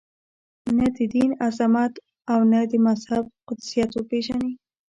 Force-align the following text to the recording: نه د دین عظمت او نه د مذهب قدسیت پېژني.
نه 0.77 0.87
د 0.95 0.97
دین 1.13 1.31
عظمت 1.45 1.93
او 2.31 2.39
نه 2.51 2.61
د 2.71 2.71
مذهب 2.87 3.23
قدسیت 3.47 3.91
پېژني. 4.09 4.51